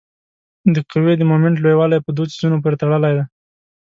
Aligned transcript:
د 0.73 0.75
قوې 0.91 1.13
د 1.17 1.21
مومنټ 1.29 1.55
لویوالی 1.59 1.99
په 2.03 2.11
دوو 2.15 2.29
څیزونو 2.31 2.61
پورې 2.63 2.79
تړلی 2.81 3.11
دی. 3.17 3.25